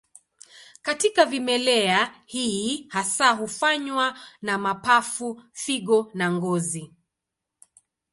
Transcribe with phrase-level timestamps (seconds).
[0.81, 6.93] Katika vimelea, hii hasa hufanywa na mapafu, figo na ngozi.